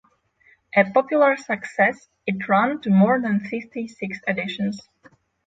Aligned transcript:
A 0.75 0.83
popular 0.83 1.37
success 1.37 2.07
it 2.25 2.49
ran 2.49 2.81
to 2.81 2.89
more 2.89 3.21
than 3.21 3.39
fifty 3.39 3.87
six 3.87 4.17
editions. 4.27 4.81